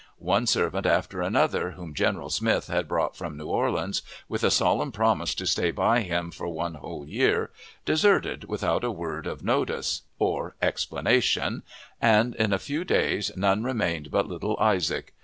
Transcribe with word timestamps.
One 0.17 0.47
servant 0.47 0.87
after 0.87 1.21
another, 1.21 1.73
whom 1.73 1.93
General 1.93 2.31
Smith 2.31 2.65
had 2.69 2.87
brought 2.87 3.15
from 3.15 3.37
New 3.37 3.45
Orleans, 3.45 4.01
with 4.27 4.43
a 4.43 4.49
solemn 4.49 4.91
promise 4.91 5.35
to 5.35 5.45
stand 5.45 5.75
by 5.75 6.01
him 6.01 6.31
for 6.31 6.47
one 6.47 6.73
whole 6.73 7.07
year, 7.07 7.51
deserted 7.85 8.45
without 8.45 8.83
a 8.83 8.89
word 8.89 9.27
of 9.27 9.43
notice 9.43 10.01
or 10.17 10.55
explanation, 10.59 11.61
and 12.01 12.33
in 12.33 12.51
a 12.51 12.57
few 12.57 12.83
days 12.83 13.29
none 13.35 13.63
remained 13.63 14.09
but 14.09 14.27
little 14.27 14.57
Isaac. 14.59 15.13